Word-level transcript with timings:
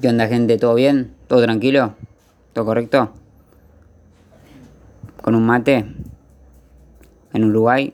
¿Qué 0.00 0.08
onda, 0.08 0.26
gente? 0.26 0.56
¿Todo 0.58 0.74
bien? 0.74 1.14
¿Todo 1.28 1.42
tranquilo? 1.42 1.94
¿Todo 2.54 2.64
correcto? 2.64 3.12
¿Con 5.20 5.34
un 5.34 5.44
mate? 5.44 5.84
¿En 7.32 7.44
Uruguay? 7.44 7.92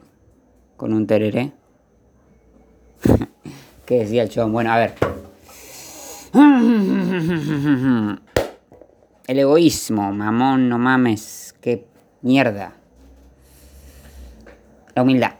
¿Con 0.77 0.93
un 0.93 1.07
tereré? 1.07 1.53
¿Qué 3.87 3.99
decía 3.99 4.23
el 4.23 4.29
chon? 4.29 4.53
Bueno, 4.53 4.73
a 4.73 4.79
ver. 4.79 4.95
El 9.27 9.39
egoísmo, 9.39 10.13
mamón, 10.13 10.69
no 10.71 10.79
mames. 10.79 11.55
Qué 11.61 11.85
mierda. 12.23 12.73
La 14.95 15.03
humildad. 15.03 15.33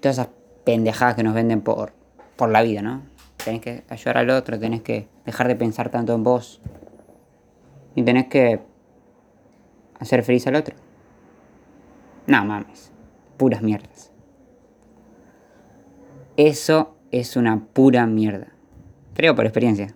Todas 0.00 0.18
esas 0.18 0.28
pendejadas 0.64 1.14
que 1.14 1.22
nos 1.22 1.34
venden 1.34 1.60
por, 1.60 1.92
por 2.36 2.48
la 2.48 2.62
vida, 2.62 2.82
¿no? 2.82 3.11
Tenés 3.44 3.60
que 3.60 3.84
ayudar 3.88 4.18
al 4.18 4.30
otro, 4.30 4.58
tenés 4.58 4.82
que 4.82 5.08
dejar 5.26 5.48
de 5.48 5.56
pensar 5.56 5.90
tanto 5.90 6.14
en 6.14 6.22
vos. 6.22 6.60
Y 7.94 8.02
tenés 8.02 8.26
que 8.26 8.60
hacer 9.98 10.22
feliz 10.22 10.46
al 10.46 10.56
otro. 10.56 10.76
No 12.26 12.44
mames. 12.44 12.92
Puras 13.36 13.62
mierdas. 13.62 14.10
Eso 16.36 16.96
es 17.10 17.36
una 17.36 17.60
pura 17.72 18.06
mierda. 18.06 18.48
Creo 19.14 19.34
por 19.34 19.44
experiencia. 19.44 19.94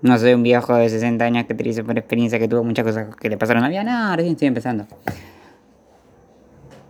No 0.00 0.18
soy 0.18 0.34
un 0.34 0.42
viejo 0.42 0.74
de 0.74 0.88
60 0.88 1.24
años 1.24 1.44
que 1.46 1.54
te 1.54 1.62
dice 1.62 1.84
por 1.84 1.96
experiencia 1.98 2.38
que 2.38 2.48
tuvo 2.48 2.64
muchas 2.64 2.84
cosas 2.84 3.14
que 3.16 3.28
le 3.28 3.36
pasaron 3.36 3.62
a 3.62 3.68
la 3.68 3.70
vida. 3.70 3.84
No, 3.84 4.16
recién 4.16 4.32
estoy 4.32 4.48
empezando. 4.48 4.86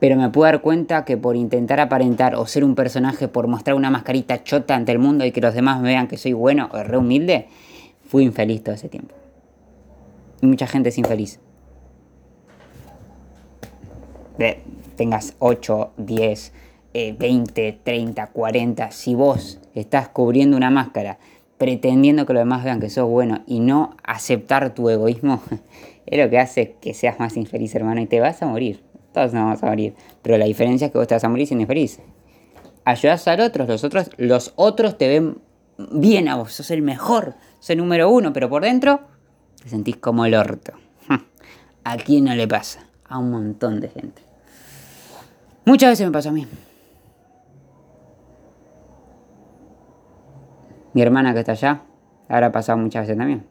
Pero 0.02 0.16
me 0.16 0.30
puedo 0.30 0.50
dar 0.50 0.62
cuenta 0.62 1.04
que 1.04 1.16
por 1.16 1.36
intentar 1.36 1.78
aparentar 1.78 2.34
o 2.34 2.44
ser 2.44 2.64
un 2.64 2.74
personaje, 2.74 3.28
por 3.28 3.46
mostrar 3.46 3.76
una 3.76 3.88
mascarita 3.88 4.42
chota 4.42 4.74
ante 4.74 4.90
el 4.90 4.98
mundo 4.98 5.24
y 5.24 5.30
que 5.30 5.40
los 5.40 5.54
demás 5.54 5.80
vean 5.80 6.08
que 6.08 6.16
soy 6.16 6.32
bueno 6.32 6.68
o 6.72 6.82
re 6.82 6.96
humilde, 6.96 7.46
fui 8.08 8.24
infeliz 8.24 8.64
todo 8.64 8.74
ese 8.74 8.88
tiempo. 8.88 9.14
Y 10.40 10.46
mucha 10.46 10.66
gente 10.66 10.88
es 10.88 10.98
infeliz. 10.98 11.38
De, 14.38 14.58
tengas 14.96 15.36
8, 15.38 15.92
10, 15.96 16.52
eh, 16.94 17.14
20, 17.16 17.78
30, 17.84 18.26
40. 18.26 18.90
Si 18.90 19.14
vos 19.14 19.60
estás 19.72 20.08
cubriendo 20.08 20.56
una 20.56 20.70
máscara 20.70 21.18
pretendiendo 21.58 22.26
que 22.26 22.32
los 22.32 22.40
demás 22.40 22.64
vean 22.64 22.80
que 22.80 22.90
sos 22.90 23.08
bueno 23.08 23.44
y 23.46 23.60
no 23.60 23.94
aceptar 24.02 24.74
tu 24.74 24.90
egoísmo, 24.90 25.40
es 26.06 26.18
lo 26.18 26.28
que 26.28 26.40
hace 26.40 26.74
que 26.80 26.92
seas 26.92 27.20
más 27.20 27.36
infeliz, 27.36 27.72
hermano, 27.76 28.00
y 28.00 28.06
te 28.06 28.18
vas 28.18 28.42
a 28.42 28.46
morir. 28.46 28.82
Todos 29.12 29.32
nos 29.32 29.44
vamos 29.44 29.62
a 29.62 29.66
morir. 29.66 29.94
Pero 30.22 30.38
la 30.38 30.46
diferencia 30.46 30.86
es 30.86 30.92
que 30.92 30.98
vos 30.98 31.06
te 31.06 31.14
vas 31.14 31.24
a 31.24 31.28
morir 31.28 31.46
siendo 31.46 31.62
infeliz. 31.62 32.00
Ayudas 32.84 33.28
a 33.28 33.34
otros, 33.44 33.68
los 33.68 33.84
otros, 33.84 34.10
los 34.16 34.52
otros 34.56 34.98
te 34.98 35.08
ven 35.08 35.38
bien 35.92 36.28
a 36.28 36.36
vos, 36.36 36.52
sos 36.52 36.70
el 36.70 36.82
mejor, 36.82 37.34
sos 37.60 37.70
el 37.70 37.78
número 37.78 38.10
uno, 38.10 38.32
pero 38.32 38.48
por 38.48 38.62
dentro 38.62 39.00
te 39.62 39.68
sentís 39.68 39.96
como 39.96 40.24
el 40.24 40.34
orto. 40.34 40.72
¿A 41.84 41.96
quién 41.96 42.24
no 42.24 42.34
le 42.34 42.48
pasa? 42.48 42.86
A 43.08 43.18
un 43.18 43.30
montón 43.30 43.80
de 43.80 43.88
gente. 43.88 44.22
Muchas 45.64 45.90
veces 45.90 46.06
me 46.06 46.12
pasó 46.12 46.30
a 46.30 46.32
mí. 46.32 46.46
Mi 50.92 51.02
hermana 51.02 51.32
que 51.32 51.40
está 51.40 51.52
allá, 51.52 51.82
habrá 52.28 52.50
pasado 52.50 52.78
muchas 52.78 53.02
veces 53.02 53.16
también. 53.16 53.46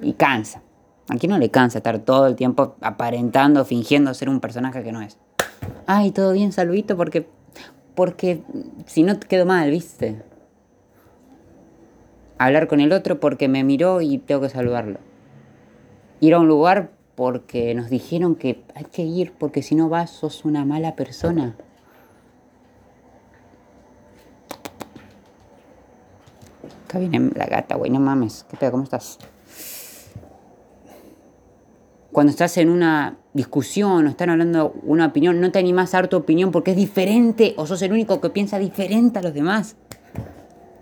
Y 0.00 0.12
cansa. 0.12 0.62
¿A 1.12 1.16
quién 1.16 1.28
no 1.28 1.36
le 1.36 1.50
cansa 1.50 1.76
estar 1.76 1.98
todo 1.98 2.26
el 2.26 2.36
tiempo 2.36 2.74
aparentando, 2.80 3.66
fingiendo 3.66 4.14
ser 4.14 4.30
un 4.30 4.40
personaje 4.40 4.82
que 4.82 4.92
no 4.92 5.02
es? 5.02 5.18
Ay, 5.86 6.10
todo 6.10 6.32
bien, 6.32 6.52
saludito, 6.52 6.96
porque. 6.96 7.28
Porque 7.94 8.42
si 8.86 9.02
no 9.02 9.18
te 9.18 9.26
quedo 9.26 9.44
mal, 9.44 9.70
¿viste? 9.70 10.22
Hablar 12.38 12.66
con 12.66 12.80
el 12.80 12.94
otro 12.94 13.20
porque 13.20 13.46
me 13.46 13.62
miró 13.62 14.00
y 14.00 14.16
tengo 14.16 14.40
que 14.40 14.48
saludarlo. 14.48 15.00
Ir 16.20 16.32
a 16.32 16.38
un 16.38 16.48
lugar 16.48 16.92
porque 17.14 17.74
nos 17.74 17.90
dijeron 17.90 18.34
que 18.34 18.64
hay 18.74 18.84
que 18.84 19.02
ir 19.02 19.34
porque 19.34 19.60
si 19.60 19.74
no 19.74 19.90
vas 19.90 20.08
sos 20.08 20.46
una 20.46 20.64
mala 20.64 20.96
persona. 20.96 21.56
Acá 26.86 26.98
viene 27.00 27.32
la 27.34 27.44
gata, 27.44 27.74
güey, 27.74 27.90
no 27.90 28.00
mames. 28.00 28.46
¿Qué 28.48 28.56
pedo? 28.56 28.70
¿Cómo 28.70 28.84
estás? 28.84 29.18
Cuando 32.12 32.30
estás 32.30 32.58
en 32.58 32.68
una 32.68 33.16
discusión 33.32 34.06
o 34.06 34.10
están 34.10 34.28
hablando 34.28 34.74
una 34.82 35.06
opinión, 35.06 35.40
no 35.40 35.50
te 35.50 35.58
animás 35.58 35.94
a 35.94 35.98
dar 35.98 36.08
tu 36.08 36.18
opinión 36.18 36.50
porque 36.52 36.72
es 36.72 36.76
diferente 36.76 37.54
o 37.56 37.66
sos 37.66 37.80
el 37.80 37.90
único 37.90 38.20
que 38.20 38.28
piensa 38.28 38.58
diferente 38.58 39.18
a 39.18 39.22
los 39.22 39.32
demás. 39.32 39.76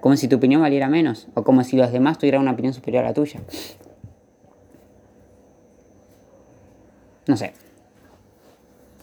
Como 0.00 0.16
si 0.16 0.26
tu 0.26 0.36
opinión 0.36 0.60
valiera 0.60 0.88
menos 0.88 1.28
o 1.34 1.44
como 1.44 1.62
si 1.62 1.76
los 1.76 1.92
demás 1.92 2.18
tuvieran 2.18 2.42
una 2.42 2.50
opinión 2.50 2.74
superior 2.74 3.04
a 3.04 3.08
la 3.08 3.14
tuya. 3.14 3.40
No 7.28 7.36
sé. 7.36 7.52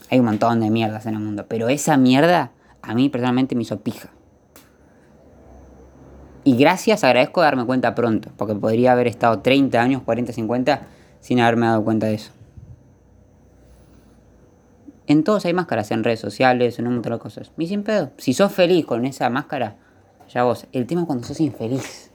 Hay 0.09 0.19
un 0.19 0.25
montón 0.25 0.59
de 0.59 0.69
mierdas 0.69 1.05
en 1.05 1.13
el 1.13 1.21
mundo, 1.21 1.45
pero 1.47 1.69
esa 1.69 1.95
mierda 1.95 2.51
a 2.81 2.93
mí 2.93 3.07
personalmente 3.07 3.55
me 3.55 3.61
hizo 3.61 3.79
pija. 3.79 4.09
Y 6.43 6.57
gracias, 6.57 7.05
agradezco 7.05 7.41
darme 7.41 7.65
cuenta 7.65 7.95
pronto, 7.95 8.31
porque 8.35 8.55
podría 8.55 8.93
haber 8.93 9.07
estado 9.07 9.39
30 9.39 9.81
años, 9.81 10.01
40, 10.03 10.33
50 10.33 10.87
sin 11.27 11.41
haberme 11.41 11.65
dado 11.65 11.83
cuenta 11.83 12.07
de 12.07 12.13
eso. 12.13 12.31
En 15.07 15.25
todos 15.25 15.43
hay 15.45 15.51
máscaras, 15.51 15.91
en 15.91 16.05
redes 16.05 16.21
sociales, 16.21 16.79
en 16.79 16.87
un 16.87 16.93
montón 16.93 17.11
de 17.11 17.19
cosas. 17.19 17.51
Y 17.57 17.67
sin 17.67 17.83
pedo. 17.83 18.11
Si 18.15 18.33
sos 18.33 18.53
feliz 18.53 18.85
con 18.85 19.03
esa 19.03 19.29
máscara, 19.29 19.75
ya 20.33 20.45
vos. 20.45 20.67
El 20.71 20.87
tema 20.87 21.01
es 21.01 21.07
cuando 21.07 21.27
sos 21.27 21.41
infeliz. 21.41 22.11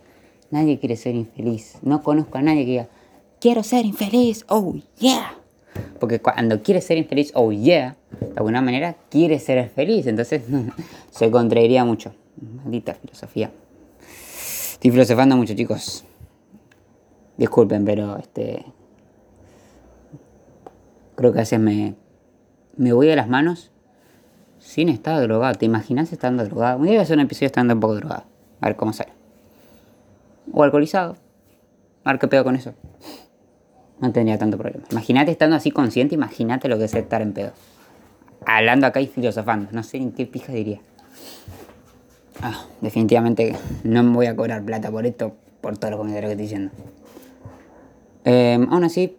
Nadie 0.51 0.79
quiere 0.79 0.97
ser 0.97 1.15
infeliz. 1.15 1.75
No 1.83 2.03
conozco 2.03 2.39
a 2.39 2.43
nadie 2.43 2.65
que 2.65 2.71
diga, 2.71 2.89
quiero 3.39 3.63
ser 3.63 3.85
infeliz, 3.85 4.47
oh 4.49 4.77
yeah. 4.99 5.35
Porque 6.01 6.21
cuando 6.21 6.63
quieres 6.63 6.85
ser 6.85 6.97
infeliz, 6.97 7.33
oh 7.35 7.53
yeah, 7.53 7.97
de 8.19 8.33
alguna 8.37 8.63
manera 8.63 8.97
quieres 9.11 9.43
ser 9.43 9.69
feliz. 9.69 10.07
Entonces 10.07 10.43
se 11.11 11.31
contraería 11.31 11.85
mucho. 11.85 12.15
Maldita 12.41 12.95
filosofía. 12.95 13.51
Estoy 14.73 14.91
filosofando 14.91 15.37
mucho, 15.37 15.53
chicos. 15.53 16.03
Disculpen, 17.37 17.85
pero 17.85 18.17
este. 18.17 18.65
Creo 21.15 21.33
que 21.33 21.39
a 21.39 21.43
veces 21.43 21.61
me, 21.61 21.95
me 22.77 22.93
voy 22.93 23.11
a 23.11 23.17
las 23.17 23.29
manos 23.29 23.71
sin 24.59 24.89
estar 24.89 25.21
drogado. 25.21 25.55
¿Te 25.55 25.67
imaginas 25.67 26.13
estando 26.13 26.45
drogado? 26.45 26.79
Un 26.79 26.85
día 26.85 26.93
voy 26.93 27.01
a 27.01 27.03
hacer 27.03 27.17
un 27.17 27.25
episodio 27.25 27.47
estando 27.47 27.75
un 27.75 27.81
poco 27.81 27.97
drogado. 27.97 28.25
A 28.61 28.67
ver 28.67 28.77
cómo 28.77 28.93
sale. 28.93 29.13
O 30.53 30.63
alcoholizado. 30.63 31.17
A 32.05 32.13
ver 32.13 32.21
qué 32.21 32.29
pedo 32.29 32.45
con 32.45 32.57
eso. 32.57 32.75
No 34.01 34.13
tendría 34.13 34.39
tanto 34.39 34.59
problema. 34.59 34.85
Imagínate 34.91 35.31
estando 35.31 35.57
así 35.57 35.71
consciente, 35.71 36.15
imagínate 36.15 36.69
lo 36.69 36.79
que 36.79 36.85
es 36.85 36.95
estar 36.95 37.23
en 37.23 37.33
pedo. 37.33 37.53
Hablando 38.47 38.87
acá 38.87 39.01
y 39.01 39.07
filosofando. 39.07 39.69
No 39.73 39.83
sé 39.83 39.99
en 39.99 40.13
qué 40.13 40.27
pija 40.27 40.53
diría. 40.53 40.81
Ah, 42.41 42.65
definitivamente 42.81 43.55
no 43.85 44.03
me 44.03 44.15
voy 44.15 44.27
a 44.27 44.35
cobrar 44.35 44.65
plata 44.65 44.91
por 44.91 45.07
esto, 45.07 45.37
por 45.61 45.79
todos 45.79 45.93
los 45.93 45.99
comentarios 45.99 46.31
que 46.31 46.33
estoy 46.33 46.43
diciendo. 46.43 46.73
Eh, 48.25 48.67
aún 48.71 48.85
así. 48.85 49.17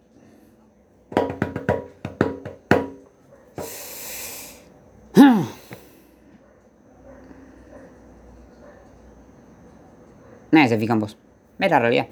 Nadie 10.54 10.68
se 10.68 10.78
fija 10.78 10.92
en 10.92 11.00
vos. 11.00 11.18
Es 11.58 11.68
la 11.68 11.80
realidad. 11.80 12.06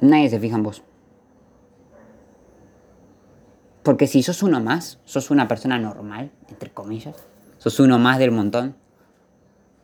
Nadie 0.00 0.30
se 0.30 0.40
fija 0.40 0.56
en 0.56 0.62
vos. 0.62 0.82
Porque 3.82 4.06
si 4.06 4.22
sos 4.22 4.42
uno 4.42 4.60
más, 4.60 4.98
sos 5.04 5.30
una 5.30 5.46
persona 5.46 5.78
normal, 5.78 6.30
entre 6.48 6.70
comillas, 6.70 7.14
sos 7.58 7.78
uno 7.80 7.98
más 7.98 8.18
del 8.18 8.30
montón. 8.30 8.76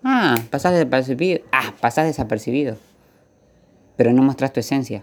Ah, 0.03 0.37
pasás 0.51 0.73
desapercibido. 0.73 1.43
Ah, 1.53 1.75
pasás 1.83 2.07
desapercibido. 2.07 2.79
Pero 3.97 4.15
no 4.15 4.23
mostrás 4.23 4.55
tu 4.55 4.61
esencia. 4.61 5.03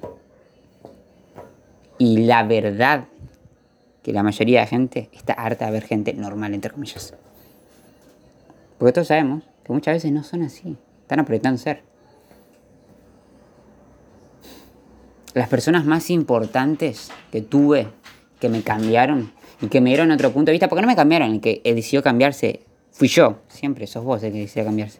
Y 2.00 2.26
la 2.26 2.42
verdad 2.42 3.06
que 4.02 4.14
la 4.14 4.24
mayoría 4.24 4.62
de 4.62 4.66
gente 4.66 5.10
está 5.14 5.34
harta 5.34 5.68
de 5.68 5.74
ver 5.74 5.84
gente 5.84 6.12
normal, 6.16 6.56
entre 6.56 6.72
comillas. 6.72 7.14
Porque 8.80 8.94
todos 8.94 9.10
sabemos 9.10 9.44
que 9.64 9.74
muchas 9.74 9.94
veces 9.94 10.12
no 10.12 10.24
son 10.24 10.42
así. 10.42 10.76
Están 11.04 11.20
apretando 11.20 11.60
ser. 11.60 11.89
Las 15.40 15.48
personas 15.48 15.86
más 15.86 16.10
importantes 16.10 17.12
que 17.32 17.42
tuve, 17.42 17.88
que 18.42 18.50
me 18.50 18.62
cambiaron 18.62 19.32
y 19.62 19.68
que 19.68 19.80
me 19.80 19.90
dieron 19.90 20.12
otro 20.12 20.34
punto 20.34 20.48
de 20.48 20.52
vista, 20.52 20.68
porque 20.68 20.82
no 20.82 20.88
me 20.90 20.98
cambiaron, 20.98 21.32
el 21.32 21.40
que 21.40 21.62
decidió 21.64 22.04
cambiarse 22.04 22.60
fui 22.92 23.08
yo, 23.08 23.38
siempre 23.48 23.88
sos 23.88 24.04
vos 24.04 24.22
el 24.22 24.34
que 24.34 24.40
decidió 24.40 24.66
cambiarse. 24.66 25.00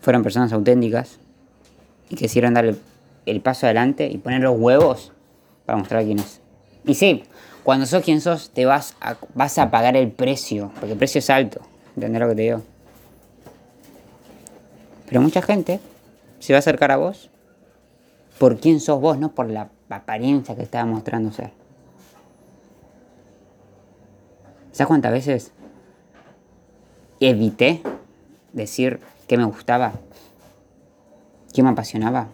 Fueron 0.00 0.22
personas 0.22 0.54
auténticas 0.54 1.18
y 2.08 2.14
que 2.14 2.24
quisieron 2.24 2.54
dar 2.54 2.64
el, 2.64 2.78
el 3.26 3.42
paso 3.42 3.66
adelante 3.66 4.08
y 4.10 4.16
poner 4.16 4.40
los 4.40 4.58
huevos 4.58 5.12
para 5.66 5.76
mostrar 5.76 6.02
quién 6.04 6.18
es. 6.18 6.40
Y 6.86 6.94
sí, 6.94 7.24
cuando 7.62 7.84
sos 7.84 8.02
quien 8.02 8.22
sos, 8.22 8.48
te 8.54 8.64
vas 8.64 8.96
a, 9.02 9.18
vas 9.34 9.58
a 9.58 9.70
pagar 9.70 9.98
el 9.98 10.12
precio, 10.12 10.72
porque 10.76 10.92
el 10.92 10.98
precio 10.98 11.18
es 11.18 11.28
alto. 11.28 11.60
¿Entendés 11.94 12.22
lo 12.22 12.28
que 12.30 12.34
te 12.36 12.40
digo? 12.40 12.62
Pero 15.06 15.20
mucha 15.20 15.42
gente 15.42 15.78
se 16.38 16.54
va 16.54 16.56
a 16.56 16.60
acercar 16.60 16.90
a 16.90 16.96
vos 16.96 17.28
por 18.38 18.58
quién 18.58 18.80
sos 18.80 19.00
vos, 19.00 19.18
no 19.18 19.32
por 19.32 19.48
la 19.50 19.70
apariencia 19.88 20.56
que 20.56 20.62
estaba 20.62 20.84
mostrando 20.84 21.32
ser. 21.32 21.52
¿Sabes 24.72 24.88
cuántas 24.88 25.12
veces 25.12 25.52
evité 27.18 27.82
decir 28.52 29.00
qué 29.26 29.38
me 29.38 29.44
gustaba? 29.44 29.92
¿Qué 31.54 31.62
me 31.62 31.70
apasionaba? 31.70 32.28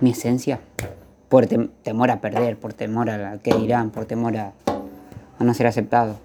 Mi 0.00 0.10
esencia. 0.10 0.60
Por 1.28 1.46
temor 1.46 2.10
a 2.10 2.20
perder, 2.20 2.56
por 2.56 2.72
temor 2.72 3.10
a 3.10 3.38
qué 3.38 3.54
dirán, 3.54 3.90
por 3.90 4.06
temor 4.06 4.36
a 4.36 4.52
no 5.40 5.52
ser 5.52 5.66
aceptado. 5.66 6.16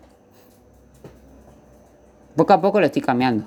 Poco 2.35 2.53
a 2.53 2.61
poco 2.61 2.79
lo 2.79 2.85
estoy 2.85 3.01
cambiando. 3.01 3.45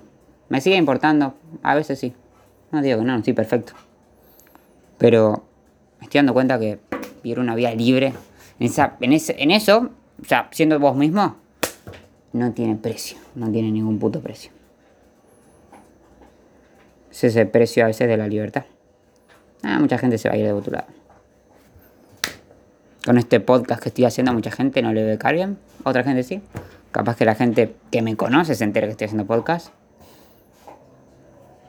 Me 0.50 0.60
sigue 0.60 0.76
importando, 0.76 1.32
a 1.62 1.74
veces 1.74 1.98
sí. 1.98 2.14
No 2.74 2.82
digo 2.82 2.98
que 2.98 3.04
no, 3.04 3.12
no 3.12 3.18
estoy 3.18 3.34
perfecto. 3.34 3.72
Pero 4.98 5.44
me 6.00 6.06
estoy 6.06 6.18
dando 6.18 6.32
cuenta 6.32 6.58
que 6.58 6.80
vivir 7.22 7.38
una 7.38 7.54
vida 7.54 7.72
libre, 7.72 8.12
en, 8.58 9.52
eso, 9.52 9.90
o 10.20 10.24
sea, 10.24 10.48
siendo 10.50 10.80
vos 10.80 10.96
mismo, 10.96 11.36
no 12.32 12.52
tiene 12.52 12.74
precio, 12.74 13.16
no 13.36 13.48
tiene 13.52 13.70
ningún 13.70 14.00
puto 14.00 14.20
precio. 14.20 14.50
Es 17.12 17.22
ese 17.22 17.46
precio 17.46 17.84
a 17.84 17.86
veces 17.86 18.08
de 18.08 18.16
la 18.16 18.26
libertad. 18.26 18.64
Ah, 19.62 19.78
mucha 19.78 19.96
gente 19.96 20.18
se 20.18 20.28
va 20.28 20.34
a 20.34 20.38
ir 20.38 20.44
de 20.44 20.52
otro 20.52 20.72
lado. 20.72 20.88
Con 23.04 23.18
este 23.18 23.38
podcast 23.38 23.80
que 23.80 23.90
estoy 23.90 24.04
haciendo, 24.04 24.32
mucha 24.32 24.50
gente 24.50 24.82
no 24.82 24.92
le 24.92 25.04
ve 25.04 25.32
bien, 25.32 25.58
otra 25.84 26.02
gente 26.02 26.24
sí. 26.24 26.42
Capaz 26.90 27.14
que 27.14 27.24
la 27.24 27.36
gente 27.36 27.76
que 27.92 28.02
me 28.02 28.16
conoce 28.16 28.56
se 28.56 28.64
entere 28.64 28.88
que 28.88 28.92
estoy 28.92 29.04
haciendo 29.04 29.26
podcast 29.26 29.72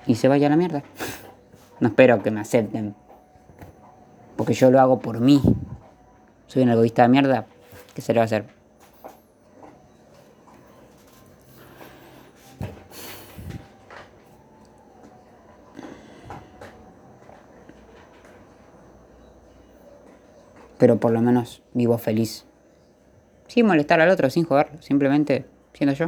y 0.08 0.16
se 0.16 0.28
vaya 0.28 0.48
a 0.48 0.50
la 0.50 0.56
mierda. 0.56 0.84
No 1.80 1.90
espero 1.90 2.22
que 2.22 2.32
me 2.32 2.40
acepten. 2.40 2.96
Porque 4.36 4.54
yo 4.54 4.72
lo 4.72 4.80
hago 4.80 5.00
por 5.00 5.20
mí. 5.20 5.42
Soy 6.48 6.64
un 6.64 6.70
egoísta 6.70 7.04
de 7.04 7.10
mierda. 7.10 7.46
¿Qué 7.94 8.02
se 8.02 8.14
le 8.14 8.20
va 8.20 8.24
a 8.24 8.26
hacer? 8.26 8.46
Pero 20.78 21.00
por 21.00 21.12
lo 21.12 21.22
menos 21.22 21.64
vivo 21.74 21.98
feliz. 21.98 22.46
Sin 23.48 23.66
molestar 23.66 24.02
al 24.02 24.10
otro, 24.10 24.30
sin 24.30 24.44
joderlo. 24.44 24.82
Simplemente 24.82 25.46
siendo 25.74 25.96
yo. 25.96 26.08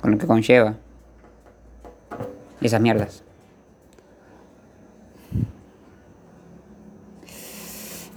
Con 0.00 0.12
lo 0.12 0.18
que 0.18 0.26
conlleva 0.26 0.76
esas 2.60 2.80
mierdas. 2.80 3.24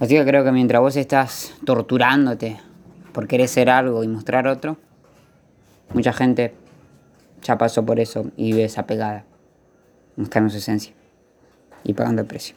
Así 0.00 0.14
que 0.16 0.24
creo 0.24 0.44
que 0.44 0.52
mientras 0.52 0.80
vos 0.80 0.96
estás 0.96 1.54
torturándote 1.64 2.60
por 3.12 3.26
querer 3.26 3.48
ser 3.48 3.70
algo 3.70 4.02
y 4.02 4.08
mostrar 4.08 4.46
otro, 4.48 4.76
mucha 5.92 6.12
gente 6.12 6.54
ya 7.42 7.56
pasó 7.56 7.86
por 7.86 8.00
eso 8.00 8.30
y 8.36 8.52
vive 8.52 8.64
esa 8.64 8.86
pegada, 8.86 9.24
mostrando 10.16 10.50
su 10.50 10.58
esencia 10.58 10.92
y 11.84 11.94
pagando 11.94 12.22
el 12.22 12.28
precio. 12.28 12.56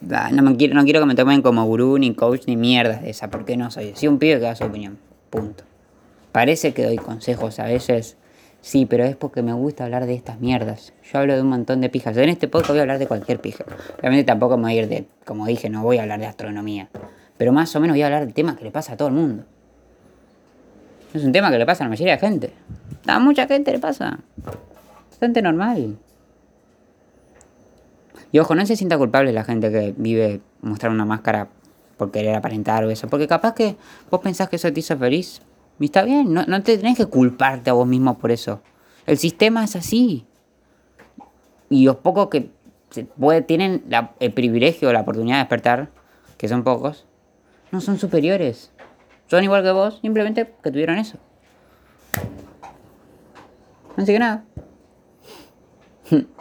No, 0.00 0.42
me 0.42 0.56
quiero, 0.56 0.74
no 0.74 0.84
quiero 0.84 1.00
que 1.00 1.06
me 1.06 1.14
tomen 1.14 1.42
como 1.42 1.64
gurú, 1.64 1.98
ni 1.98 2.14
coach, 2.14 2.42
ni 2.46 2.56
mierda 2.56 2.98
de 2.98 3.10
esa, 3.10 3.28
porque 3.30 3.56
no 3.56 3.70
soy. 3.70 3.94
Soy 3.96 4.08
un 4.08 4.18
pibe 4.18 4.34
que 4.34 4.40
da 4.40 4.54
su 4.54 4.64
opinión. 4.64 4.98
Punto. 5.30 5.64
Parece 6.32 6.74
que 6.74 6.84
doy 6.84 6.96
consejos 6.96 7.58
a 7.58 7.64
veces 7.64 8.16
Sí, 8.66 8.84
pero 8.84 9.04
es 9.04 9.14
porque 9.14 9.42
me 9.42 9.52
gusta 9.52 9.84
hablar 9.84 10.06
de 10.06 10.14
estas 10.14 10.40
mierdas. 10.40 10.92
Yo 11.04 11.20
hablo 11.20 11.36
de 11.36 11.40
un 11.40 11.46
montón 11.46 11.80
de 11.80 11.88
pijas. 11.88 12.16
En 12.16 12.28
este 12.28 12.48
podcast 12.48 12.70
voy 12.70 12.80
a 12.80 12.82
hablar 12.82 12.98
de 12.98 13.06
cualquier 13.06 13.40
pija. 13.40 13.64
Realmente 13.98 14.24
tampoco 14.24 14.56
me 14.56 14.64
voy 14.64 14.72
a 14.72 14.82
ir 14.82 14.88
de, 14.88 15.06
como 15.24 15.46
dije, 15.46 15.70
no 15.70 15.84
voy 15.84 15.98
a 15.98 16.02
hablar 16.02 16.18
de 16.18 16.26
astronomía. 16.26 16.88
Pero 17.38 17.52
más 17.52 17.76
o 17.76 17.80
menos 17.80 17.94
voy 17.94 18.02
a 18.02 18.06
hablar 18.06 18.24
del 18.24 18.34
tema 18.34 18.56
que 18.56 18.64
le 18.64 18.72
pasa 18.72 18.94
a 18.94 18.96
todo 18.96 19.06
el 19.06 19.14
mundo. 19.14 19.44
Es 21.14 21.22
un 21.22 21.30
tema 21.30 21.52
que 21.52 21.58
le 21.58 21.64
pasa 21.64 21.84
a 21.84 21.86
la 21.86 21.90
mayoría 21.90 22.14
de 22.14 22.18
gente. 22.18 22.52
A 23.06 23.20
mucha 23.20 23.46
gente 23.46 23.70
le 23.70 23.78
pasa. 23.78 24.18
Bastante 25.10 25.42
normal. 25.42 25.98
Y 28.32 28.38
ojo, 28.40 28.56
no 28.56 28.66
se 28.66 28.74
sienta 28.74 28.98
culpable 28.98 29.32
la 29.32 29.44
gente 29.44 29.70
que 29.70 29.94
vive 29.96 30.40
mostrar 30.60 30.90
una 30.90 31.04
máscara 31.04 31.46
por 31.96 32.10
querer 32.10 32.34
aparentar 32.34 32.84
o 32.84 32.90
eso. 32.90 33.06
Porque 33.06 33.28
capaz 33.28 33.54
que 33.54 33.76
vos 34.10 34.20
pensás 34.20 34.48
que 34.48 34.56
eso 34.56 34.72
te 34.72 34.80
hizo 34.80 34.98
feliz. 34.98 35.40
Y 35.78 35.86
está 35.86 36.04
bien, 36.04 36.32
no, 36.32 36.44
no 36.46 36.62
te 36.62 36.78
tenés 36.78 36.96
que 36.96 37.06
culparte 37.06 37.70
a 37.70 37.74
vos 37.74 37.86
mismo 37.86 38.18
por 38.18 38.30
eso. 38.30 38.62
El 39.06 39.18
sistema 39.18 39.64
es 39.64 39.76
así. 39.76 40.26
Y 41.68 41.84
los 41.84 41.96
pocos 41.96 42.28
que 42.28 42.50
se 42.90 43.06
tienen 43.42 43.84
el 44.20 44.32
privilegio 44.32 44.88
o 44.88 44.92
la 44.92 45.00
oportunidad 45.00 45.36
de 45.36 45.40
despertar, 45.40 45.90
que 46.38 46.48
son 46.48 46.64
pocos, 46.64 47.06
no 47.72 47.80
son 47.80 47.98
superiores. 47.98 48.72
Son 49.28 49.42
igual 49.42 49.62
que 49.62 49.72
vos, 49.72 49.98
simplemente 50.00 50.52
que 50.62 50.70
tuvieron 50.70 50.98
eso. 50.98 51.18
Así 53.96 54.12
que 54.12 54.18
nada. 54.18 54.44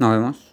Nos 0.00 0.10
vemos. 0.12 0.49